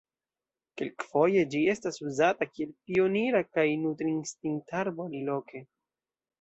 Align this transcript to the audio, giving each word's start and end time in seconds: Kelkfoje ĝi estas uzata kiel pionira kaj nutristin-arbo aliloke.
Kelkfoje 0.79 1.43
ĝi 1.51 1.61
estas 1.73 2.01
uzata 2.07 2.49
kiel 2.53 2.73
pionira 2.89 3.43
kaj 3.53 3.69
nutristin-arbo 3.85 5.11
aliloke. 5.11 5.67